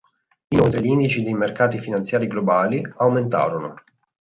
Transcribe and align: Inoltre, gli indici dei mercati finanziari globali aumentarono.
Inoltre, 0.47 0.81
gli 0.81 0.87
indici 0.87 1.21
dei 1.21 1.35
mercati 1.35 1.77
finanziari 1.77 2.25
globali 2.25 2.81
aumentarono. 2.97 3.75